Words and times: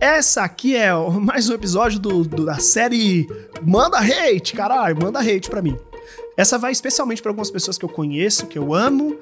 Essa 0.00 0.44
aqui 0.44 0.74
é 0.74 0.90
mais 1.20 1.50
um 1.50 1.52
episódio 1.52 2.00
do, 2.00 2.24
do, 2.24 2.46
da 2.46 2.58
série 2.58 3.28
Manda 3.62 3.98
Hate, 3.98 4.54
caralho, 4.54 4.96
manda 4.98 5.20
hate 5.20 5.50
pra 5.50 5.60
mim. 5.60 5.76
Essa 6.38 6.56
vai 6.56 6.72
especialmente 6.72 7.20
para 7.20 7.30
algumas 7.30 7.50
pessoas 7.50 7.76
que 7.76 7.84
eu 7.84 7.88
conheço, 7.88 8.46
que 8.46 8.58
eu 8.58 8.72
amo, 8.72 9.18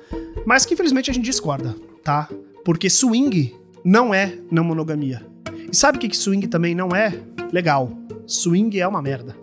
mas 0.46 0.64
que 0.64 0.74
infelizmente 0.74 1.10
a 1.10 1.14
gente 1.14 1.24
discorda, 1.24 1.74
tá? 2.04 2.28
Porque 2.64 2.88
swing 2.88 3.56
não 3.84 4.14
é 4.14 4.38
não 4.52 4.62
monogamia. 4.62 5.26
E 5.68 5.74
sabe 5.74 5.98
o 5.98 6.00
que, 6.00 6.08
que 6.08 6.16
swing 6.16 6.46
também 6.46 6.76
não 6.76 6.94
é? 6.94 7.12
Legal. 7.52 7.90
Swing 8.24 8.78
é 8.78 8.86
uma 8.86 9.02
merda. 9.02 9.36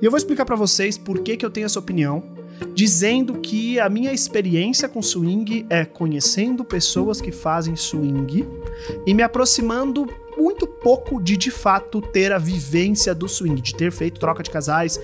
E 0.00 0.04
eu 0.04 0.10
vou 0.10 0.18
explicar 0.18 0.44
para 0.44 0.56
vocês 0.56 0.98
por 0.98 1.20
que, 1.20 1.38
que 1.38 1.46
eu 1.46 1.50
tenho 1.50 1.64
essa 1.64 1.78
opinião, 1.78 2.22
dizendo 2.74 3.40
que 3.40 3.80
a 3.80 3.88
minha 3.88 4.12
experiência 4.12 4.90
com 4.90 5.00
swing 5.00 5.64
é 5.70 5.86
conhecendo 5.86 6.62
pessoas 6.62 7.18
que 7.18 7.32
fazem 7.32 7.76
swing 7.76 8.46
e 9.06 9.14
me 9.14 9.22
aproximando 9.22 10.06
muito 10.36 10.66
pouco 10.66 11.22
de 11.22 11.36
de 11.36 11.50
fato 11.50 12.00
ter 12.00 12.32
a 12.32 12.38
vivência 12.38 13.14
do 13.14 13.28
swing, 13.28 13.60
de 13.60 13.74
ter 13.74 13.92
feito 13.92 14.18
troca 14.18 14.42
de 14.42 14.50
casais, 14.50 15.00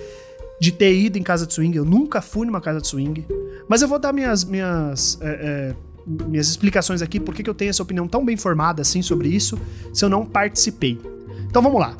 de 0.59 0.71
ter 0.71 0.93
ido 0.93 1.17
em 1.17 1.23
casa 1.23 1.45
de 1.47 1.53
swing. 1.53 1.75
Eu 1.75 1.85
nunca 1.85 2.21
fui 2.21 2.45
numa 2.45 2.61
casa 2.61 2.81
de 2.81 2.87
swing. 2.87 3.25
Mas 3.67 3.81
eu 3.81 3.87
vou 3.87 3.99
dar 3.99 4.11
minhas, 4.11 4.43
minhas, 4.43 5.17
é, 5.21 5.27
é, 5.29 5.75
minhas 6.05 6.47
explicações 6.49 7.01
aqui, 7.01 7.19
por 7.19 7.33
que 7.33 7.47
eu 7.47 7.53
tenho 7.53 7.69
essa 7.69 7.83
opinião 7.83 8.07
tão 8.07 8.25
bem 8.25 8.35
formada 8.35 8.81
assim 8.81 9.01
sobre 9.01 9.29
isso, 9.29 9.59
se 9.93 10.03
eu 10.03 10.09
não 10.09 10.25
participei. 10.25 10.99
Então 11.47 11.61
vamos 11.61 11.79
lá. 11.79 11.95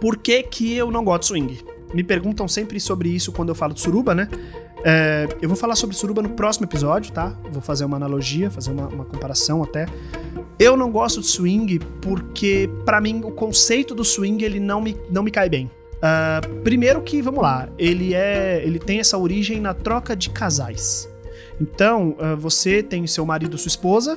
Por 0.00 0.18
que, 0.18 0.42
que 0.42 0.74
eu 0.74 0.90
não 0.90 1.04
gosto 1.04 1.22
de 1.22 1.26
swing? 1.28 1.64
Me 1.94 2.04
perguntam 2.04 2.46
sempre 2.46 2.78
sobre 2.78 3.08
isso 3.08 3.32
quando 3.32 3.48
eu 3.48 3.54
falo 3.54 3.72
de 3.72 3.80
suruba, 3.80 4.14
né? 4.14 4.28
É, 4.84 5.26
eu 5.40 5.48
vou 5.48 5.56
falar 5.56 5.74
sobre 5.74 5.96
suruba 5.96 6.22
no 6.22 6.30
próximo 6.30 6.66
episódio, 6.66 7.12
tá? 7.12 7.34
Vou 7.50 7.62
fazer 7.62 7.84
uma 7.84 7.96
analogia, 7.96 8.50
fazer 8.50 8.70
uma, 8.70 8.86
uma 8.88 9.04
comparação 9.04 9.62
até. 9.62 9.86
Eu 10.58 10.76
não 10.76 10.90
gosto 10.90 11.20
de 11.20 11.26
swing 11.26 11.78
porque, 12.00 12.68
para 12.84 13.00
mim, 13.00 13.20
o 13.24 13.30
conceito 13.30 13.94
do 13.94 14.04
swing 14.04 14.42
ele 14.42 14.58
não 14.58 14.80
me, 14.80 14.96
não 15.10 15.22
me 15.22 15.30
cai 15.30 15.48
bem. 15.48 15.70
Uh, 15.96 16.60
primeiro 16.62 17.02
que, 17.02 17.20
vamos 17.20 17.42
lá, 17.42 17.68
ele 17.78 18.14
é, 18.14 18.62
ele 18.64 18.78
tem 18.78 19.00
essa 19.00 19.18
origem 19.18 19.60
na 19.60 19.74
troca 19.74 20.16
de 20.16 20.30
casais. 20.30 21.08
Então, 21.60 22.16
uh, 22.18 22.36
você 22.36 22.82
tem 22.82 23.06
seu 23.06 23.24
marido, 23.26 23.58
sua 23.58 23.68
esposa, 23.68 24.16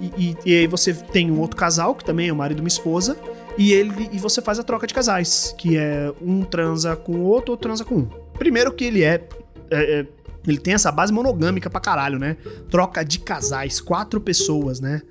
e, 0.00 0.06
e, 0.16 0.36
e, 0.44 0.58
aí 0.58 0.66
você 0.66 0.92
tem 0.92 1.30
um 1.30 1.40
outro 1.40 1.56
casal 1.56 1.94
que 1.94 2.04
também 2.04 2.28
é 2.28 2.32
o 2.32 2.36
marido 2.36 2.58
e 2.58 2.62
uma 2.62 2.68
esposa, 2.68 3.16
e 3.56 3.72
ele 3.72 4.10
e 4.12 4.18
você 4.18 4.42
faz 4.42 4.58
a 4.58 4.62
troca 4.62 4.86
de 4.86 4.92
casais, 4.92 5.54
que 5.56 5.76
é 5.76 6.12
um 6.20 6.42
transa 6.42 6.96
com 6.96 7.12
o 7.12 7.22
outro, 7.22 7.52
outro 7.52 7.68
transa 7.68 7.84
com 7.84 7.96
um. 7.96 8.08
Primeiro 8.38 8.72
que 8.72 8.84
ele 8.84 9.02
é, 9.02 9.26
é, 9.70 10.00
é 10.00 10.06
ele 10.46 10.58
tem 10.58 10.74
essa 10.74 10.92
base 10.92 11.12
monogâmica 11.12 11.68
pra 11.68 11.80
caralho, 11.80 12.18
né? 12.18 12.36
Troca 12.70 13.04
de 13.04 13.18
casais, 13.18 13.80
quatro 13.80 14.20
pessoas, 14.20 14.80
né? 14.80 15.02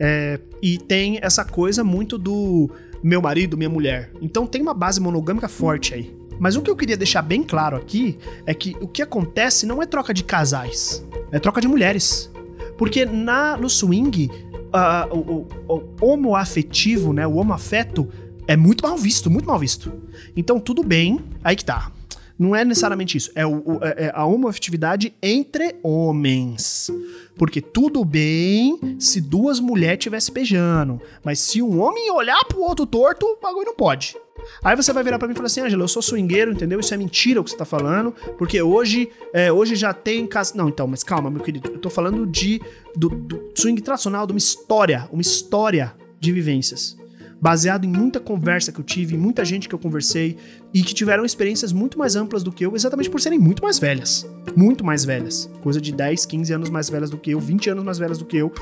É, 0.00 0.38
e 0.62 0.78
tem 0.78 1.18
essa 1.22 1.44
coisa 1.44 1.82
muito 1.82 2.16
do 2.16 2.70
meu 3.02 3.20
marido, 3.20 3.56
minha 3.56 3.70
mulher. 3.70 4.10
Então 4.20 4.46
tem 4.46 4.62
uma 4.62 4.74
base 4.74 5.00
monogâmica 5.00 5.48
forte 5.48 5.94
aí. 5.94 6.16
Mas 6.38 6.54
o 6.56 6.62
que 6.62 6.70
eu 6.70 6.76
queria 6.76 6.96
deixar 6.96 7.22
bem 7.22 7.42
claro 7.42 7.76
aqui 7.76 8.16
é 8.46 8.54
que 8.54 8.76
o 8.80 8.86
que 8.86 9.02
acontece 9.02 9.66
não 9.66 9.82
é 9.82 9.86
troca 9.86 10.14
de 10.14 10.22
casais, 10.22 11.04
é 11.32 11.38
troca 11.38 11.60
de 11.60 11.66
mulheres. 11.66 12.30
Porque 12.76 13.04
na, 13.04 13.56
no 13.56 13.68
swing, 13.68 14.30
uh, 14.72 15.12
o, 15.12 15.46
o, 15.66 15.82
o 16.00 16.06
homoafetivo, 16.06 17.12
né, 17.12 17.26
o 17.26 17.34
homoafeto, 17.34 18.08
é 18.46 18.56
muito 18.56 18.82
mal 18.86 18.96
visto, 18.96 19.28
muito 19.28 19.46
mal 19.46 19.58
visto. 19.58 19.92
Então 20.36 20.60
tudo 20.60 20.84
bem, 20.84 21.20
aí 21.42 21.56
que 21.56 21.64
tá. 21.64 21.90
Não 22.38 22.54
é 22.54 22.64
necessariamente 22.64 23.16
isso. 23.16 23.30
É, 23.34 23.44
o, 23.44 23.78
é, 23.82 24.06
é 24.06 24.12
a 24.14 24.24
homoafetividade 24.24 25.12
entre 25.20 25.74
homens. 25.82 26.90
Porque 27.36 27.60
tudo 27.60 28.04
bem 28.04 28.96
se 28.98 29.20
duas 29.20 29.58
mulheres 29.58 29.98
estivessem 29.98 30.32
beijando. 30.32 31.00
Mas 31.24 31.40
se 31.40 31.60
um 31.60 31.80
homem 31.80 32.10
olhar 32.10 32.38
pro 32.44 32.60
outro 32.60 32.86
torto, 32.86 33.26
o 33.26 33.40
bagulho 33.40 33.66
não 33.66 33.74
pode. 33.74 34.16
Aí 34.62 34.76
você 34.76 34.92
vai 34.92 35.02
virar 35.02 35.18
para 35.18 35.26
mim 35.26 35.32
e 35.32 35.36
falar 35.36 35.46
assim, 35.46 35.60
Angela, 35.60 35.82
eu 35.82 35.88
sou 35.88 36.00
swingueiro, 36.00 36.52
entendeu? 36.52 36.78
Isso 36.78 36.94
é 36.94 36.96
mentira 36.96 37.40
o 37.40 37.44
que 37.44 37.50
você 37.50 37.56
tá 37.56 37.64
falando, 37.64 38.14
porque 38.38 38.62
hoje, 38.62 39.10
é, 39.32 39.50
hoje 39.52 39.74
já 39.74 39.92
tem 39.92 40.24
casa. 40.28 40.54
Não, 40.56 40.68
então, 40.68 40.86
mas 40.86 41.02
calma, 41.02 41.28
meu 41.28 41.42
querido, 41.42 41.68
eu 41.72 41.78
tô 41.78 41.90
falando 41.90 42.24
de 42.24 42.62
do, 42.94 43.08
do 43.08 43.50
swing 43.54 43.80
tradicional, 43.82 44.26
de 44.26 44.32
uma 44.32 44.38
história, 44.38 45.08
uma 45.10 45.22
história 45.22 45.92
de 46.20 46.32
vivências 46.32 46.96
baseado 47.40 47.84
em 47.84 47.88
muita 47.88 48.18
conversa 48.18 48.72
que 48.72 48.80
eu 48.80 48.84
tive, 48.84 49.16
muita 49.16 49.44
gente 49.44 49.68
que 49.68 49.74
eu 49.74 49.78
conversei 49.78 50.36
e 50.72 50.82
que 50.82 50.92
tiveram 50.92 51.24
experiências 51.24 51.72
muito 51.72 51.98
mais 51.98 52.16
amplas 52.16 52.42
do 52.42 52.52
que 52.52 52.64
eu, 52.64 52.74
exatamente 52.74 53.08
por 53.08 53.20
serem 53.20 53.38
muito 53.38 53.62
mais 53.62 53.78
velhas. 53.78 54.26
Muito 54.56 54.84
mais 54.84 55.04
velhas. 55.04 55.50
Coisa 55.62 55.80
de 55.80 55.92
10, 55.92 56.26
15 56.26 56.52
anos 56.52 56.70
mais 56.70 56.90
velhas 56.90 57.10
do 57.10 57.18
que 57.18 57.30
eu, 57.30 57.40
20 57.40 57.70
anos 57.70 57.84
mais 57.84 57.98
velhas 57.98 58.18
do 58.18 58.24
que 58.24 58.36
eu, 58.36 58.52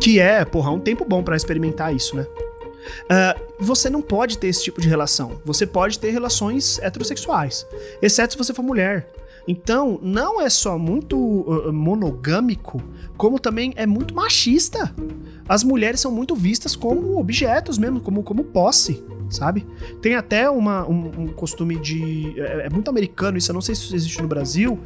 que 0.00 0.18
é, 0.18 0.44
porra, 0.44 0.70
um 0.70 0.80
tempo 0.80 1.04
bom 1.04 1.22
para 1.22 1.36
experimentar 1.36 1.94
isso, 1.94 2.16
né? 2.16 2.26
Uh, 3.04 3.40
você 3.58 3.90
não 3.90 4.00
pode 4.00 4.38
ter 4.38 4.48
esse 4.48 4.62
tipo 4.62 4.80
de 4.80 4.88
relação. 4.88 5.40
Você 5.44 5.66
pode 5.66 5.98
ter 5.98 6.10
relações 6.10 6.78
heterossexuais, 6.80 7.66
exceto 8.00 8.32
se 8.32 8.38
você 8.38 8.54
for 8.54 8.62
mulher. 8.62 9.06
Então, 9.46 9.98
não 10.02 10.40
é 10.40 10.48
só 10.48 10.78
muito 10.78 11.16
uh, 11.16 11.72
monogâmico, 11.72 12.82
como 13.16 13.38
também 13.38 13.72
é 13.76 13.86
muito 13.86 14.14
machista. 14.14 14.94
As 15.48 15.64
mulheres 15.64 16.00
são 16.00 16.12
muito 16.12 16.34
vistas 16.34 16.76
como 16.76 17.18
objetos 17.18 17.78
mesmo, 17.78 18.00
como, 18.00 18.22
como 18.22 18.44
posse, 18.44 19.02
sabe? 19.28 19.66
Tem 20.00 20.14
até 20.14 20.48
uma, 20.48 20.88
um, 20.88 21.10
um 21.22 21.26
costume 21.28 21.76
de. 21.76 22.34
É, 22.40 22.66
é, 22.66 22.70
muito 22.70 22.88
americano 22.88 23.38
isso, 23.38 23.50
eu 23.50 23.54
não 23.54 23.60
sei 23.60 23.74
se 23.74 23.82
isso 23.82 23.96
existe 23.96 24.22
no 24.22 24.28
Brasil, 24.28 24.78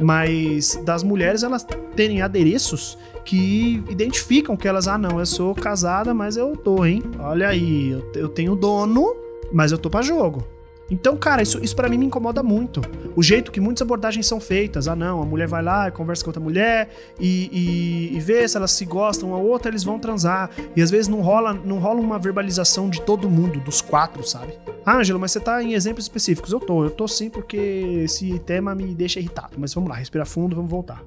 mas 0.00 0.80
das 0.84 1.02
mulheres 1.02 1.42
elas 1.42 1.66
terem 1.94 2.22
adereços 2.22 2.98
que 3.24 3.82
identificam 3.88 4.56
que 4.56 4.66
elas, 4.66 4.88
ah, 4.88 4.98
não, 4.98 5.20
eu 5.20 5.26
sou 5.26 5.54
casada, 5.54 6.12
mas 6.12 6.36
eu 6.36 6.56
tô, 6.56 6.84
hein? 6.84 7.02
Olha 7.18 7.48
aí, 7.48 7.90
eu, 7.90 8.12
eu 8.14 8.28
tenho 8.28 8.56
dono, 8.56 9.14
mas 9.52 9.72
eu 9.72 9.78
tô 9.78 9.88
pra 9.88 10.02
jogo. 10.02 10.44
Então, 10.90 11.16
cara, 11.16 11.42
isso, 11.42 11.58
isso 11.62 11.74
para 11.74 11.88
mim 11.88 11.96
me 11.96 12.06
incomoda 12.06 12.42
muito. 12.42 12.82
O 13.16 13.22
jeito 13.22 13.50
que 13.50 13.60
muitas 13.60 13.82
abordagens 13.82 14.26
são 14.26 14.38
feitas. 14.38 14.86
Ah, 14.88 14.94
não, 14.94 15.22
a 15.22 15.24
mulher 15.24 15.48
vai 15.48 15.62
lá, 15.62 15.90
conversa 15.90 16.22
com 16.22 16.28
outra 16.28 16.42
mulher 16.42 16.90
e, 17.18 18.10
e, 18.12 18.16
e 18.16 18.20
vê 18.20 18.46
se 18.46 18.56
elas 18.56 18.72
se 18.72 18.84
gostam 18.84 19.30
uma 19.30 19.38
outra, 19.38 19.70
eles 19.70 19.84
vão 19.84 19.98
transar. 19.98 20.50
E 20.76 20.82
às 20.82 20.90
vezes 20.90 21.08
não 21.08 21.22
rola, 21.22 21.54
não 21.54 21.78
rola 21.78 22.00
uma 22.00 22.18
verbalização 22.18 22.90
de 22.90 23.00
todo 23.00 23.30
mundo, 23.30 23.58
dos 23.60 23.80
quatro, 23.80 24.26
sabe? 24.26 24.52
Ah, 24.84 24.98
Ângelo, 24.98 25.18
mas 25.18 25.32
você 25.32 25.40
tá 25.40 25.62
em 25.62 25.72
exemplos 25.72 26.04
específicos. 26.04 26.52
Eu 26.52 26.60
tô, 26.60 26.84
eu 26.84 26.90
tô 26.90 27.08
sim, 27.08 27.30
porque 27.30 27.56
esse 28.04 28.38
tema 28.40 28.74
me 28.74 28.94
deixa 28.94 29.18
irritado. 29.18 29.54
Mas 29.56 29.72
vamos 29.72 29.88
lá, 29.88 29.96
respira 29.96 30.26
fundo, 30.26 30.54
vamos 30.54 30.70
voltar. 30.70 31.02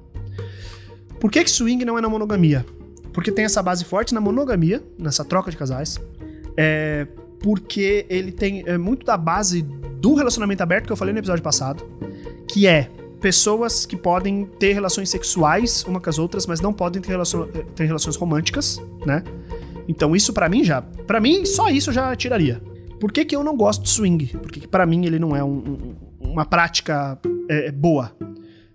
Por 1.20 1.30
que, 1.30 1.44
que 1.44 1.50
swing 1.50 1.84
não 1.84 1.96
é 1.96 2.00
na 2.00 2.08
monogamia? 2.08 2.64
Porque 3.12 3.32
tem 3.32 3.44
essa 3.44 3.62
base 3.62 3.84
forte 3.84 4.12
na 4.12 4.20
monogamia, 4.20 4.82
nessa 4.98 5.24
troca 5.24 5.50
de 5.50 5.56
casais. 5.56 5.98
É, 6.56 7.06
porque 7.40 8.06
ele 8.08 8.32
tem 8.32 8.62
é, 8.66 8.78
muito 8.78 9.04
da 9.04 9.16
base 9.16 9.62
do 9.62 10.14
relacionamento 10.14 10.62
aberto 10.62 10.86
que 10.86 10.92
eu 10.92 10.96
falei 10.96 11.12
no 11.12 11.18
episódio 11.18 11.42
passado, 11.42 11.84
que 12.48 12.66
é 12.66 12.90
pessoas 13.20 13.86
que 13.86 13.96
podem 13.96 14.44
ter 14.58 14.72
relações 14.72 15.08
sexuais 15.10 15.84
uma 15.84 16.00
com 16.00 16.10
as 16.10 16.18
outras, 16.18 16.46
mas 16.46 16.60
não 16.60 16.72
podem 16.72 17.00
ter, 17.00 17.08
relacion 17.08 17.46
ter 17.74 17.84
relações 17.84 18.16
românticas, 18.16 18.80
né? 19.04 19.22
Então 19.88 20.14
isso 20.14 20.32
para 20.32 20.48
mim 20.48 20.64
já, 20.64 20.82
para 20.82 21.20
mim 21.20 21.44
só 21.44 21.68
isso 21.68 21.92
já 21.92 22.14
tiraria. 22.14 22.62
Por 23.00 23.12
que, 23.12 23.24
que 23.24 23.36
eu 23.36 23.44
não 23.44 23.56
gosto 23.56 23.82
de 23.82 23.90
swing? 23.90 24.26
Porque 24.38 24.66
para 24.66 24.86
mim 24.86 25.04
ele 25.06 25.18
não 25.18 25.36
é 25.36 25.44
um, 25.44 25.58
um, 25.58 25.96
uma 26.20 26.44
prática 26.44 27.18
é, 27.48 27.70
boa. 27.70 28.16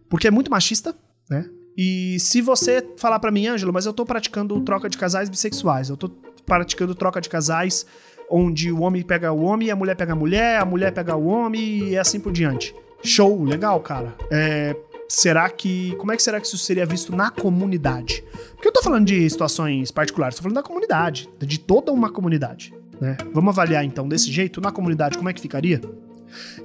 Porque 0.10 0.28
é 0.28 0.32
muito 0.32 0.52
machista, 0.52 0.96
né? 1.30 1.50
E 1.78 2.20
se 2.20 2.42
você 2.42 2.86
falar 2.98 3.20
para 3.20 3.32
mim, 3.32 3.48
Ângelo, 3.48 3.72
mas 3.74 3.86
eu 3.86 3.94
tô 3.94 4.06
praticando 4.06 4.60
troca 4.62 4.90
de 4.90 4.98
casais 4.98 5.30
bissexuais, 5.30 5.90
eu 5.90 5.98
tô 5.98 6.10
praticando 6.46 6.94
troca 6.94 7.22
de 7.22 7.30
casais 7.30 7.86
onde 8.32 8.72
o 8.72 8.82
homem 8.82 9.04
pega 9.04 9.32
o 9.32 9.44
homem, 9.44 9.70
a 9.70 9.76
mulher 9.76 9.96
pega 9.96 10.14
a 10.14 10.16
mulher, 10.16 10.62
a 10.62 10.66
mulher 10.66 10.92
pega 10.92 11.16
o 11.16 11.28
homem 11.28 11.90
e 11.90 11.98
assim 11.98 12.20
por 12.20 12.32
diante. 12.32 12.74
Show, 13.04 13.44
legal, 13.44 13.80
cara. 13.82 14.16
É, 14.32 14.76
será 15.08 15.50
que. 15.50 15.94
Como 15.98 16.12
é 16.12 16.16
que 16.16 16.24
será 16.24 16.40
que 16.40 16.48
isso 16.48 16.58
seria 16.58 16.86
visto 16.86 17.16
na 17.16 17.30
comunidade? 17.30 18.24
Porque 18.54 18.68
eu 18.68 18.72
tô 18.72 18.82
falando 18.82 19.06
de 19.06 19.30
situações 19.30 19.92
particulares, 19.92 20.38
tô 20.38 20.44
falando 20.44 20.56
da 20.56 20.64
comunidade, 20.64 21.30
de 21.40 21.60
toda 21.60 21.92
uma 21.92 22.10
comunidade. 22.10 22.74
Né? 23.00 23.18
Vamos 23.34 23.50
avaliar 23.50 23.84
então 23.84 24.08
desse 24.08 24.32
jeito, 24.32 24.62
na 24.62 24.72
comunidade, 24.72 25.18
como 25.18 25.30
é 25.30 25.34
que 25.34 25.42
ficaria? 25.42 25.82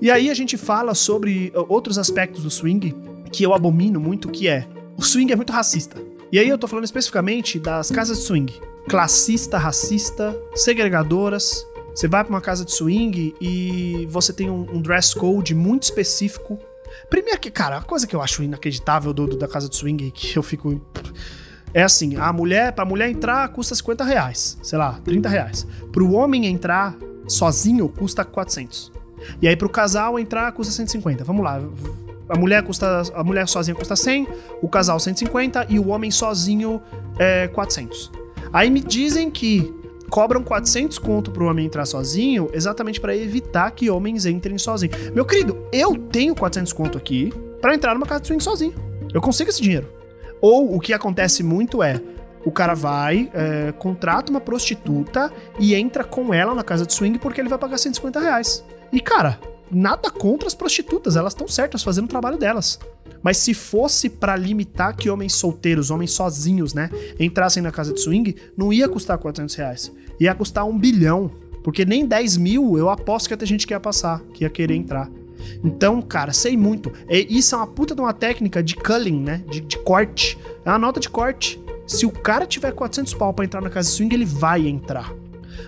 E 0.01 0.11
aí 0.11 0.31
a 0.31 0.35
gente 0.35 0.57
fala 0.57 0.95
sobre 0.95 1.53
uh, 1.57 1.65
outros 1.69 1.99
aspectos 1.99 2.43
do 2.45 2.51
swing 2.51 2.95
que 3.33 3.43
eu 3.43 3.53
abomino 3.53 3.99
muito, 3.99 4.29
que 4.29 4.47
é 4.47 4.67
o 4.97 5.03
swing 5.03 5.33
é 5.33 5.37
muito 5.37 5.53
racista. 5.53 6.01
E 6.31 6.39
aí 6.39 6.49
eu 6.49 6.59
tô 6.59 6.69
falando 6.69 6.85
especificamente 6.85 7.59
das 7.59 7.91
casas 7.91 8.19
de 8.19 8.25
swing 8.25 8.53
classista, 8.89 9.59
racista, 9.59 10.37
segregadoras. 10.55 11.67
Você 11.95 12.07
vai 12.07 12.23
para 12.23 12.31
uma 12.31 12.41
casa 12.41 12.65
de 12.65 12.73
swing 12.73 13.35
e 13.41 14.07
você 14.11 14.33
tem 14.33 14.51
um, 14.51 14.67
um, 14.73 14.83
dress 14.83 15.15
code 15.15 15.55
muito 15.55 15.85
específico. 15.85 16.59
Primeiro 17.09 17.41
que, 17.41 17.51
cara, 17.51 17.79
a 17.79 17.83
coisa 17.83 18.07
que 18.07 18.15
eu 18.15 18.23
acho 18.23 18.43
inacreditável 18.43 19.13
do, 19.13 19.27
do 19.27 19.37
da 19.37 19.49
casa 19.49 19.69
de 19.69 19.77
swing 19.77 20.11
que 20.11 20.37
eu 20.37 20.43
fico 20.43 20.81
é 21.73 21.83
assim, 21.83 22.17
a 22.17 22.33
mulher, 22.33 22.73
pra 22.73 22.85
mulher 22.85 23.11
entrar 23.11 23.49
custa 23.49 23.75
50 23.75 24.05
reais, 24.05 24.59
sei 24.63 24.79
lá, 24.79 25.01
30 25.05 25.29
reais. 25.29 25.67
Pro 25.93 26.13
homem 26.13 26.47
entrar 26.47 26.97
sozinho 27.27 27.89
custa 27.89 28.25
400. 28.25 28.93
E 29.41 29.49
aí 29.49 29.57
pro 29.57 29.69
casal 29.69 30.19
entrar 30.19 30.53
custa 30.53 30.73
150. 30.73 31.25
Vamos 31.25 31.45
lá. 31.45 31.61
A 32.29 32.37
mulher 32.37 32.63
custa 32.63 33.03
a 33.15 33.25
mulher 33.25 33.47
sozinha 33.49 33.75
custa 33.75 33.97
100, 33.97 34.29
o 34.61 34.69
casal 34.69 34.99
150 34.99 35.67
e 35.69 35.79
o 35.79 35.89
homem 35.89 36.11
sozinho 36.11 36.81
é 37.19 37.49
400. 37.49 38.26
Aí 38.57 38.71
me 38.71 38.81
dizem 38.81 39.31
que 39.31 39.71
cobram 40.09 40.43
400 40.43 40.99
conto 40.99 41.31
pro 41.31 41.45
homem 41.45 41.67
entrar 41.67 41.85
sozinho, 41.85 42.49
exatamente 42.55 42.99
para 42.99 43.15
evitar 43.15 43.71
que 43.73 43.91
homens 43.91 44.25
entrem 44.25 44.57
sozinhos. 44.57 45.11
Meu 45.11 45.27
querido, 45.27 45.69
eu 45.71 45.95
tenho 45.95 46.35
400 46.35 46.73
conto 46.73 46.97
aqui 46.97 47.31
para 47.61 47.75
entrar 47.75 47.93
numa 47.93 48.07
casa 48.07 48.23
de 48.23 48.29
swing 48.29 48.43
sozinho. 48.43 48.73
Eu 49.13 49.21
consigo 49.21 49.51
esse 49.51 49.61
dinheiro. 49.61 49.87
Ou 50.41 50.75
o 50.75 50.81
que 50.81 50.95
acontece 50.95 51.43
muito 51.43 51.83
é, 51.83 52.01
o 52.47 52.51
cara 52.51 52.73
vai, 52.73 53.31
é, 53.35 53.73
contrata 53.73 54.31
uma 54.31 54.41
prostituta 54.41 55.31
e 55.61 55.75
entra 55.75 56.03
com 56.03 56.33
ela 56.33 56.55
na 56.55 56.65
casa 56.65 56.87
de 56.87 56.95
swing 56.95 57.19
porque 57.19 57.43
ele 57.43 57.51
vai 57.51 57.59
pagar 57.59 57.77
150 57.77 58.19
reais. 58.19 58.65
E, 58.91 59.01
cara, 59.03 59.39
nada 59.71 60.11
contra 60.11 60.47
as 60.47 60.55
prostitutas, 60.55 61.17
elas 61.17 61.33
estão 61.33 61.49
certas 61.49 61.83
fazendo 61.83 62.05
o 62.05 62.09
trabalho 62.09 62.39
delas. 62.39 62.79
Mas 63.23 63.39
se 63.39 63.55
fosse 63.55 64.09
para 64.09 64.37
limitar 64.37 64.95
que 64.95 65.11
homens 65.11 65.35
solteiros, 65.35 65.91
homens 65.91 66.13
sozinhos, 66.13 66.75
né, 66.75 66.91
entrassem 67.19 67.63
na 67.63 67.73
casa 67.73 67.93
de 67.93 68.01
swing, 68.01 68.37
não 68.57 68.73
ia 68.73 68.89
custar 68.89 69.19
400 69.19 69.55
reais. 69.55 69.93
Ia 70.21 70.35
custar 70.35 70.65
um 70.65 70.79
bilhão. 70.79 71.31
Porque 71.65 71.85
nem 71.85 72.07
10 72.07 72.37
mil 72.37 72.79
eu 72.79 72.89
aposto 72.89 73.27
que 73.27 73.33
ia 73.33 73.37
ter 73.37 73.47
gente 73.47 73.67
que 73.67 73.75
ia 73.75 73.81
passar, 73.81 74.21
que 74.33 74.45
ia 74.45 74.51
querer 74.51 74.77
entrar. 74.77 75.11
Então, 75.65 76.01
cara, 76.01 76.33
sei 76.33 76.57
muito. 76.57 76.93
isso 77.11 77.55
é 77.55 77.59
uma 77.59 77.67
puta 77.67 77.95
de 77.95 78.01
uma 78.01 78.13
técnica 78.13 78.63
de 78.63 78.77
culling, 78.77 79.21
né? 79.21 79.43
De, 79.51 79.61
de 79.61 79.79
corte. 79.79 80.39
É 80.65 80.71
uma 80.71 80.79
nota 80.79 81.01
de 81.01 81.09
corte. 81.09 81.61
Se 81.87 82.07
o 82.07 82.11
cara 82.11 82.47
tiver 82.47 82.73
400 82.73 83.15
pau 83.15 83.33
pra 83.33 83.45
entrar 83.45 83.61
na 83.61 83.71
casa 83.71 83.89
de 83.89 83.95
swing, 83.97 84.15
ele 84.15 84.25
vai 84.25 84.67
entrar. 84.67 85.13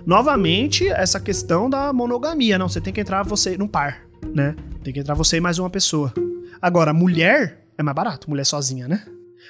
Novamente, 0.06 0.88
essa 0.88 1.20
questão 1.20 1.68
da 1.68 1.92
monogamia. 1.92 2.58
Não, 2.58 2.68
você 2.68 2.80
tem 2.80 2.92
que 2.92 3.00
entrar 3.00 3.22
você 3.22 3.56
num 3.56 3.68
par, 3.68 4.02
né? 4.34 4.54
Tem 4.82 4.92
que 4.92 5.00
entrar 5.00 5.14
você 5.14 5.36
e 5.36 5.40
mais 5.40 5.58
uma 5.58 5.70
pessoa. 5.70 6.12
Agora, 6.60 6.92
mulher 6.92 7.64
é 7.76 7.82
mais 7.82 7.94
barato, 7.94 8.28
mulher 8.28 8.44
sozinha, 8.44 8.88
né? 8.88 9.04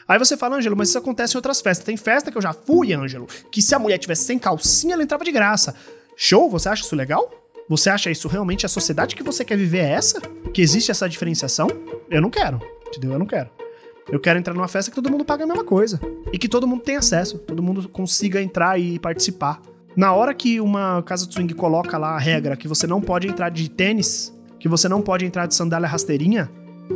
Aí 0.06 0.18
você 0.18 0.36
fala, 0.36 0.56
Ângelo, 0.56 0.76
mas 0.76 0.88
isso 0.88 0.98
acontece 0.98 1.34
em 1.34 1.38
outras 1.38 1.60
festas. 1.60 1.84
Tem 1.84 1.96
festa 1.96 2.30
que 2.30 2.38
eu 2.38 2.42
já 2.42 2.52
fui, 2.52 2.92
Ângelo, 2.92 3.26
que 3.50 3.60
se 3.60 3.74
a 3.74 3.78
mulher 3.78 3.98
tivesse 3.98 4.24
sem 4.24 4.38
calcinha, 4.38 4.94
ela 4.94 5.02
entrava 5.02 5.24
de 5.24 5.32
graça. 5.32 5.74
Show? 6.16 6.48
Você 6.50 6.68
acha 6.68 6.82
isso 6.82 6.96
legal? 6.96 7.30
Você 7.68 7.90
acha 7.90 8.10
isso 8.10 8.26
realmente 8.28 8.64
a 8.64 8.68
sociedade 8.68 9.14
que 9.14 9.22
você 9.22 9.44
quer 9.44 9.56
viver 9.56 9.78
é 9.78 9.90
essa? 9.90 10.20
Que 10.54 10.62
existe 10.62 10.90
essa 10.90 11.08
diferenciação? 11.08 11.68
Eu 12.10 12.22
não 12.22 12.30
quero, 12.30 12.60
entendeu? 12.86 13.12
Eu 13.12 13.18
não 13.18 13.26
quero. 13.26 13.50
Eu 14.10 14.18
quero 14.18 14.38
entrar 14.38 14.54
numa 14.54 14.68
festa 14.68 14.90
que 14.90 14.94
todo 14.94 15.10
mundo 15.10 15.24
paga 15.24 15.44
a 15.44 15.46
mesma 15.46 15.64
coisa. 15.64 16.00
E 16.32 16.38
que 16.38 16.48
todo 16.48 16.66
mundo 16.66 16.82
tenha 16.82 16.98
acesso, 16.98 17.38
todo 17.38 17.62
mundo 17.62 17.86
consiga 17.88 18.40
entrar 18.40 18.80
e 18.80 18.98
participar. 18.98 19.60
Na 19.98 20.12
hora 20.12 20.32
que 20.32 20.60
uma 20.60 21.02
casa 21.02 21.26
de 21.26 21.34
swing 21.34 21.52
coloca 21.54 21.98
lá 21.98 22.10
a 22.10 22.18
regra 22.18 22.56
que 22.56 22.68
você 22.68 22.86
não 22.86 23.00
pode 23.00 23.26
entrar 23.26 23.48
de 23.48 23.68
tênis, 23.68 24.32
que 24.60 24.68
você 24.68 24.88
não 24.88 25.02
pode 25.02 25.24
entrar 25.24 25.46
de 25.46 25.56
sandália 25.56 25.88
rasteirinha, 25.88 26.48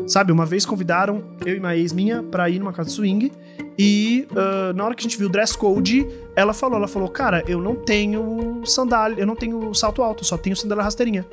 Sabe, 0.07 0.33
uma 0.33 0.47
vez 0.47 0.65
convidaram 0.65 1.23
eu 1.45 1.57
e 1.57 1.59
uma 1.59 1.77
ex 1.77 1.93
minha 1.93 2.23
pra 2.23 2.49
ir 2.49 2.59
numa 2.59 2.73
casa 2.73 2.89
de 2.89 2.95
swing 2.95 3.33
e 3.79 4.27
uh, 4.31 4.73
na 4.73 4.85
hora 4.85 4.95
que 4.95 5.01
a 5.01 5.03
gente 5.03 5.19
viu 5.19 5.27
o 5.27 5.31
dress 5.31 5.59
code, 5.59 6.09
ela 6.35 6.55
falou, 6.55 6.79
ela 6.79 6.89
falou, 6.89 7.09
cara, 7.09 7.45
eu 7.47 7.61
não 7.61 7.75
tenho 7.75 8.63
sandália, 8.65 9.21
eu 9.21 9.27
não 9.27 9.37
tenho 9.37 9.75
salto 9.75 10.03
alto, 10.03 10.25
só 10.25 10.39
tenho 10.39 10.57
sandália 10.57 10.85
rasteirinha. 10.85 11.27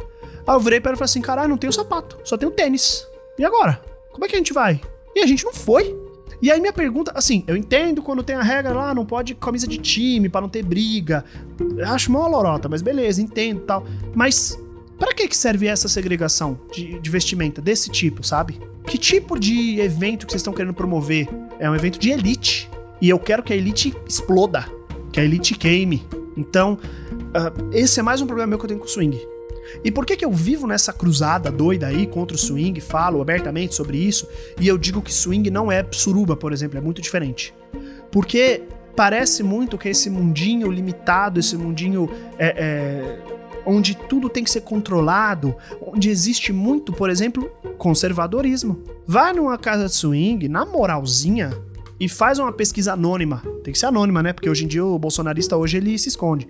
Aí 0.45 0.55
eu 0.55 0.59
virei 0.59 0.81
pra 0.81 0.89
ela 0.89 0.95
e 0.95 0.97
falei 0.97 1.09
assim, 1.09 1.21
caralho, 1.21 1.49
não 1.49 1.57
tenho 1.57 1.71
sapato, 1.71 2.17
só 2.25 2.35
tenho 2.35 2.51
tênis. 2.51 3.07
E 3.37 3.45
agora? 3.45 3.79
Como 4.11 4.25
é 4.25 4.27
que 4.27 4.35
a 4.35 4.39
gente 4.39 4.51
vai? 4.51 4.81
E 5.15 5.21
a 5.21 5.25
gente 5.25 5.45
não 5.45 5.53
foi. 5.53 5.95
E 6.41 6.51
aí 6.51 6.59
minha 6.59 6.71
pergunta, 6.71 7.11
assim, 7.13 7.43
eu 7.47 7.55
entendo 7.55 8.01
quando 8.01 8.23
tem 8.23 8.35
a 8.35 8.41
regra 8.41 8.73
lá, 8.73 8.95
não 8.95 9.05
pode 9.05 9.35
camisa 9.35 9.67
de 9.67 9.77
time 9.77 10.29
para 10.29 10.41
não 10.41 10.49
ter 10.49 10.63
briga. 10.63 11.25
Eu 11.77 11.87
acho 11.89 12.11
mó 12.11 12.27
lorota, 12.27 12.69
mas 12.69 12.81
beleza, 12.81 13.21
entendo 13.21 13.61
tal. 13.61 13.85
Mas 14.15 14.57
para 14.97 15.13
que, 15.13 15.27
que 15.27 15.35
serve 15.35 15.67
essa 15.67 15.87
segregação 15.87 16.59
de, 16.71 16.99
de 16.99 17.09
vestimenta 17.09 17.61
desse 17.61 17.89
tipo, 17.89 18.25
sabe? 18.25 18.59
Que 18.85 18.97
tipo 18.97 19.39
de 19.39 19.79
evento 19.79 20.25
que 20.25 20.31
vocês 20.31 20.41
estão 20.41 20.53
querendo 20.53 20.73
promover? 20.73 21.27
É 21.59 21.69
um 21.69 21.75
evento 21.75 21.99
de 21.99 22.09
elite. 22.09 22.69
E 23.01 23.09
eu 23.09 23.19
quero 23.19 23.41
que 23.43 23.53
a 23.53 23.55
elite 23.55 23.95
exploda, 24.07 24.65
que 25.11 25.19
a 25.19 25.23
elite 25.23 25.55
queime. 25.55 26.05
Então, 26.35 26.77
uh, 27.13 27.69
esse 27.73 27.99
é 27.99 28.03
mais 28.03 28.21
um 28.21 28.27
problema 28.27 28.49
meu 28.49 28.59
que 28.59 28.65
eu 28.65 28.69
tenho 28.69 28.79
com 28.79 28.85
o 28.85 28.89
swing. 28.89 29.19
E 29.83 29.91
por 29.91 30.05
que, 30.05 30.15
que 30.15 30.25
eu 30.25 30.31
vivo 30.31 30.67
nessa 30.67 30.91
cruzada 30.93 31.51
doida 31.51 31.87
aí 31.87 32.05
contra 32.07 32.35
o 32.35 32.39
swing, 32.39 32.79
falo 32.81 33.21
abertamente 33.21 33.75
sobre 33.75 33.97
isso, 33.97 34.27
e 34.59 34.67
eu 34.67 34.77
digo 34.77 35.01
que 35.01 35.13
swing 35.13 35.49
não 35.49 35.71
é 35.71 35.85
suruba, 35.91 36.35
por 36.35 36.53
exemplo, 36.53 36.77
é 36.77 36.81
muito 36.81 37.01
diferente? 37.01 37.53
Porque 38.11 38.63
parece 38.95 39.43
muito 39.43 39.77
que 39.77 39.89
esse 39.89 40.09
mundinho 40.09 40.69
limitado, 40.71 41.39
esse 41.39 41.55
mundinho 41.55 42.09
é, 42.37 42.47
é, 42.57 43.19
onde 43.65 43.95
tudo 43.95 44.29
tem 44.29 44.43
que 44.43 44.51
ser 44.51 44.61
controlado, 44.61 45.55
onde 45.81 46.09
existe 46.09 46.51
muito, 46.51 46.91
por 46.91 47.09
exemplo, 47.09 47.49
conservadorismo. 47.77 48.83
Vai 49.05 49.33
numa 49.33 49.57
casa 49.57 49.85
de 49.85 49.95
swing, 49.95 50.47
na 50.49 50.65
moralzinha, 50.65 51.51
e 51.99 52.07
faz 52.07 52.39
uma 52.39 52.51
pesquisa 52.51 52.93
anônima. 52.93 53.43
Tem 53.63 53.73
que 53.73 53.79
ser 53.79 53.87
anônima, 53.87 54.23
né? 54.23 54.33
Porque 54.33 54.49
hoje 54.49 54.65
em 54.65 54.67
dia 54.67 54.83
o 54.85 54.97
bolsonarista 54.97 55.57
hoje 55.57 55.77
ele 55.77 55.97
se 55.97 56.09
esconde. 56.09 56.47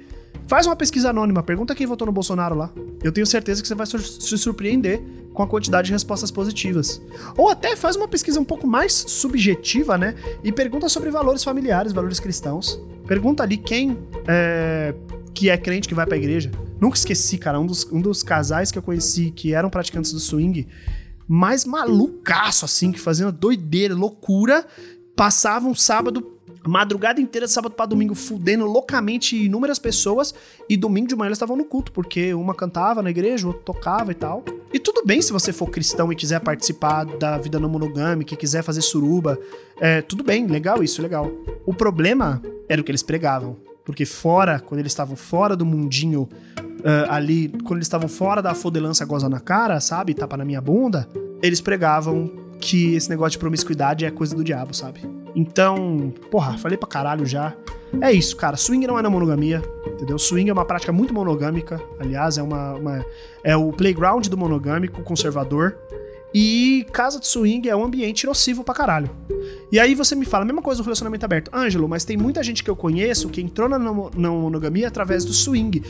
Faz 0.48 0.66
uma 0.66 0.76
pesquisa 0.76 1.12
anônima, 1.12 1.44
pergunta 1.44 1.76
quem 1.76 1.86
votou 1.86 2.08
no 2.08 2.12
Bolsonaro 2.12 2.56
lá. 2.56 2.72
Eu 3.04 3.12
tenho 3.12 3.28
certeza 3.28 3.62
que 3.62 3.68
você 3.68 3.76
vai 3.76 3.86
se 3.86 4.38
surpreender 4.38 5.02
com 5.31 5.44
a 5.44 5.48
quantidade 5.48 5.86
de 5.86 5.92
respostas 5.92 6.31
positivas. 6.31 7.02
Ou 7.38 7.50
até 7.50 7.76
faz 7.76 7.96
uma 7.96 8.08
pesquisa 8.08 8.40
um 8.40 8.44
pouco 8.44 8.66
mais 8.66 8.92
subjetiva, 8.94 9.98
né? 9.98 10.16
E 10.44 10.52
pergunta 10.52 10.90
sobre 10.90 11.12
valores 11.12 11.44
familiares, 11.44 11.94
valores 11.94 12.20
cristãos. 12.20 12.81
Pergunta 13.08 13.44
ali 13.44 13.58
quem 13.58 13.98
é, 14.28 14.96
que 15.34 15.50
é 15.50 15.58
crente 15.58 15.88
que 15.88 15.94
vai 15.94 16.06
pra 16.06 16.18
igreja. 16.18 16.50
Nunca 16.80 16.98
esqueci, 16.98 17.38
cara, 17.38 17.60
um 17.60 17.66
dos, 17.66 17.86
um 17.92 18.02
dos 18.02 18.24
casais 18.24 18.72
que 18.72 18.78
eu 18.78 18.82
conheci 18.82 19.32
que 19.32 19.54
eram 19.54 19.70
praticantes 19.70 20.12
do 20.12 20.20
swing, 20.20 20.68
mais 21.28 21.64
malucaço, 21.64 22.66
assim, 22.66 22.92
que 22.92 23.00
faziam 23.00 23.32
doideira, 23.32 23.94
loucura, 23.94 24.66
passavam 25.16 25.75
sábado 25.75 26.38
madrugada 26.66 27.22
inteira, 27.22 27.48
sábado 27.48 27.74
para 27.74 27.86
domingo, 27.86 28.16
fudendo 28.16 28.66
loucamente 28.66 29.36
inúmeras 29.36 29.80
pessoas. 29.80 30.34
E 30.68 30.76
domingo 30.76 31.08
de 31.08 31.16
manhã 31.16 31.30
eles 31.30 31.38
estavam 31.38 31.56
no 31.56 31.66
culto, 31.66 31.92
porque 31.92 32.34
uma 32.34 32.54
cantava 32.54 33.02
na 33.02 33.10
igreja, 33.10 33.48
outra 33.48 33.64
tocava 33.64 34.12
e 34.12 34.16
tal. 34.16 34.44
E 34.74 34.80
tudo 34.80 35.04
bem 35.06 35.22
se 35.22 35.32
você 35.32 35.52
for 35.52 35.70
cristão 35.70 36.12
e 36.12 36.16
quiser 36.16 36.40
participar 36.40 37.06
da 37.06 37.38
vida 37.38 37.60
não 37.60 37.70
monogâmica, 37.70 38.36
quiser 38.36 38.64
fazer 38.64 38.82
suruba. 38.82 39.40
É, 39.80 40.02
tudo 40.02 40.24
bem, 40.24 40.48
legal 40.48 40.84
isso, 40.84 41.02
legal. 41.02 41.32
O 41.66 41.74
problema 41.74 42.42
era 42.68 42.82
o 42.82 42.84
que 42.84 42.92
eles 42.92 43.04
pregavam. 43.04 43.58
Porque 43.84 44.06
fora, 44.06 44.60
quando 44.60 44.80
eles 44.80 44.92
estavam 44.92 45.16
fora 45.16 45.56
do 45.56 45.66
mundinho 45.66 46.30
uh, 46.60 47.10
ali, 47.10 47.50
quando 47.64 47.78
eles 47.78 47.88
estavam 47.88 48.08
fora 48.08 48.42
da 48.42 48.54
fodelança 48.54 49.04
goza 49.04 49.28
na 49.28 49.40
cara, 49.40 49.80
sabe? 49.80 50.14
Tapa 50.14 50.38
na 50.38 50.46
minha 50.46 50.62
bunda, 50.62 51.10
eles 51.42 51.60
pregavam 51.60 52.32
que 52.60 52.94
esse 52.94 53.10
negócio 53.10 53.32
de 53.32 53.40
promiscuidade 53.40 54.06
é 54.06 54.12
coisa 54.12 54.36
do 54.36 54.44
diabo, 54.44 54.76
sabe? 54.76 55.02
Então, 55.36 56.14
porra, 56.30 56.58
falei 56.58 56.78
pra 56.78 56.88
caralho 56.88 57.26
já. 57.26 57.56
É 58.01 58.12
isso, 58.12 58.36
cara. 58.36 58.56
Swing 58.56 58.86
não 58.86 59.00
é 59.00 59.01
na 59.01 59.10
monogamia, 59.10 59.63
entendeu? 59.88 60.18
Swing 60.20 60.50
é 60.50 60.53
uma 60.53 60.65
prática 60.65 60.92
muito 60.92 61.13
monogâmica. 61.13 61.82
Aliás, 62.00 62.38
é 62.38 62.44
uma, 62.44 62.74
uma 62.75 63.06
é 63.44 63.56
o 63.56 63.72
playground 63.72 64.27
do 64.27 64.38
monogâmico 64.38 65.01
conservador. 65.03 65.77
E 66.34 66.86
casa 66.92 67.20
de 67.20 67.25
swing 67.25 67.68
é 67.68 67.75
um 67.75 67.84
ambiente 67.84 68.25
nocivo 68.27 68.63
pra 68.63 68.75
caralho. 68.75 69.10
E 69.72 69.80
aí 69.80 69.96
você 69.96 70.15
me 70.15 70.25
fala, 70.25 70.44
a 70.44 70.46
mesma 70.46 70.62
coisa 70.62 70.82
do 70.82 70.86
relacionamento 70.86 71.25
aberto. 71.25 71.50
Ângelo, 71.53 71.88
mas 71.88 72.06
tem 72.06 72.15
muita 72.15 72.44
gente 72.44 72.63
que 72.63 72.70
eu 72.70 72.75
conheço 72.75 73.30
que 73.30 73.42
entrou 73.42 73.68
na, 73.68 73.80
na 73.80 73.92
monogamia 73.92 74.88
através 74.88 75.25
do 75.25 75.34
swing. 75.34 75.84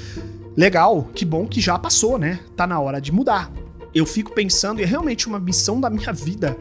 Legal, 0.56 1.10
que 1.14 1.26
bom 1.26 1.46
que 1.46 1.60
já 1.60 1.78
passou, 1.78 2.18
né? 2.18 2.40
Tá 2.56 2.66
na 2.66 2.80
hora 2.80 3.02
de 3.02 3.12
mudar. 3.12 3.52
Eu 3.94 4.06
fico 4.06 4.34
pensando, 4.34 4.80
e 4.80 4.84
é 4.84 4.86
realmente 4.86 5.28
uma 5.28 5.40
missão 5.40 5.80
da 5.80 5.90
minha 5.90 6.14
vida, 6.14 6.58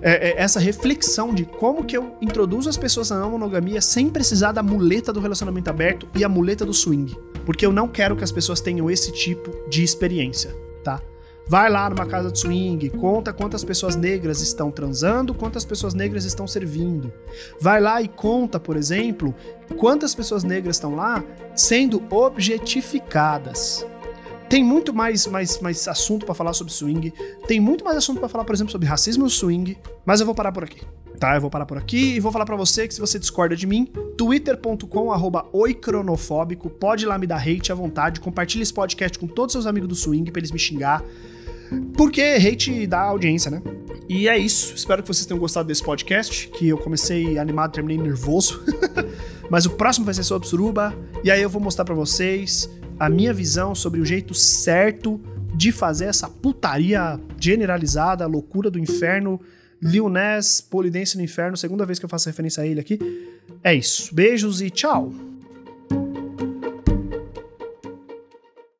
é, 0.00 0.30
é 0.30 0.42
essa 0.42 0.58
reflexão 0.58 1.34
de 1.34 1.44
como 1.44 1.84
que 1.84 1.96
eu 1.96 2.16
introduzo 2.20 2.68
as 2.68 2.76
pessoas 2.76 3.10
na 3.10 3.20
não 3.20 3.30
monogamia 3.32 3.80
sem 3.80 4.08
precisar 4.08 4.52
da 4.52 4.62
muleta 4.62 5.12
do 5.12 5.20
relacionamento 5.20 5.68
aberto 5.68 6.08
e 6.14 6.24
a 6.24 6.28
muleta 6.28 6.64
do 6.64 6.72
swing. 6.72 7.16
Porque 7.44 7.64
eu 7.64 7.72
não 7.72 7.88
quero 7.88 8.16
que 8.16 8.24
as 8.24 8.32
pessoas 8.32 8.60
tenham 8.60 8.90
esse 8.90 9.12
tipo 9.12 9.50
de 9.68 9.82
experiência, 9.82 10.54
tá? 10.82 11.00
Vai 11.46 11.68
lá 11.68 11.90
numa 11.90 12.06
casa 12.06 12.30
de 12.30 12.38
swing, 12.38 12.88
conta 12.90 13.32
quantas 13.32 13.64
pessoas 13.64 13.96
negras 13.96 14.40
estão 14.40 14.70
transando, 14.70 15.34
quantas 15.34 15.64
pessoas 15.64 15.94
negras 15.94 16.24
estão 16.24 16.46
servindo. 16.46 17.12
Vai 17.60 17.80
lá 17.80 18.00
e 18.00 18.06
conta, 18.06 18.60
por 18.60 18.76
exemplo, 18.76 19.34
quantas 19.76 20.14
pessoas 20.14 20.44
negras 20.44 20.76
estão 20.76 20.94
lá 20.94 21.24
sendo 21.56 22.02
objetificadas. 22.08 23.84
Tem 24.50 24.64
muito 24.64 24.92
mais, 24.92 25.28
mais, 25.28 25.60
mais 25.60 25.86
assunto 25.86 26.26
para 26.26 26.34
falar 26.34 26.52
sobre 26.54 26.72
swing. 26.72 27.14
Tem 27.46 27.60
muito 27.60 27.84
mais 27.84 27.96
assunto 27.96 28.18
para 28.18 28.28
falar, 28.28 28.44
por 28.44 28.52
exemplo, 28.52 28.72
sobre 28.72 28.88
racismo 28.88 29.22
no 29.22 29.30
swing. 29.30 29.78
Mas 30.04 30.18
eu 30.18 30.26
vou 30.26 30.34
parar 30.34 30.50
por 30.50 30.64
aqui. 30.64 30.82
Tá, 31.20 31.36
eu 31.36 31.40
vou 31.40 31.48
parar 31.48 31.66
por 31.66 31.78
aqui 31.78 32.16
e 32.16 32.20
vou 32.20 32.32
falar 32.32 32.44
para 32.44 32.56
você 32.56 32.88
que 32.88 32.94
se 32.94 32.98
você 32.98 33.16
discorda 33.16 33.54
de 33.54 33.64
mim, 33.64 33.84
twitter.com 34.18 35.12
arroba 35.12 35.46
oicronofóbico, 35.52 36.68
pode 36.68 37.04
ir 37.04 37.06
lá 37.06 37.16
me 37.16 37.28
dar 37.28 37.36
hate 37.36 37.70
à 37.70 37.76
vontade, 37.76 38.18
compartilha 38.18 38.62
esse 38.62 38.74
podcast 38.74 39.18
com 39.20 39.28
todos 39.28 39.54
os 39.54 39.62
seus 39.62 39.66
amigos 39.66 39.88
do 39.88 39.94
swing 39.94 40.28
para 40.32 40.40
eles 40.40 40.50
me 40.50 40.58
xingar. 40.58 41.04
Porque 41.96 42.20
hate 42.20 42.88
dá 42.88 43.02
audiência, 43.02 43.52
né? 43.52 43.62
E 44.08 44.28
é 44.28 44.36
isso. 44.36 44.74
Espero 44.74 45.00
que 45.00 45.06
vocês 45.06 45.24
tenham 45.26 45.38
gostado 45.38 45.68
desse 45.68 45.84
podcast, 45.84 46.48
que 46.48 46.68
eu 46.68 46.76
comecei 46.76 47.38
animado, 47.38 47.70
terminei 47.70 47.98
nervoso. 47.98 48.60
Mas 49.48 49.64
o 49.64 49.70
próximo 49.70 50.04
vai 50.04 50.14
ser 50.14 50.24
sobre 50.24 50.48
suruba, 50.48 50.92
e 51.22 51.30
aí 51.30 51.40
eu 51.40 51.48
vou 51.48 51.62
mostrar 51.62 51.84
para 51.84 51.94
vocês 51.94 52.68
a 53.00 53.08
minha 53.08 53.32
visão 53.32 53.74
sobre 53.74 53.98
o 53.98 54.04
jeito 54.04 54.34
certo 54.34 55.18
de 55.54 55.72
fazer 55.72 56.04
essa 56.04 56.28
putaria 56.28 57.18
generalizada, 57.38 58.26
loucura 58.26 58.70
do 58.70 58.78
inferno, 58.78 59.40
Lil 59.82 60.10
Nas, 60.10 60.60
Polidense 60.60 61.16
no 61.16 61.24
Inferno, 61.24 61.56
segunda 61.56 61.86
vez 61.86 61.98
que 61.98 62.04
eu 62.04 62.08
faço 62.10 62.28
referência 62.28 62.62
a 62.62 62.66
ele 62.66 62.78
aqui. 62.78 62.98
É 63.64 63.74
isso. 63.74 64.14
Beijos 64.14 64.60
e 64.60 64.68
tchau! 64.68 65.29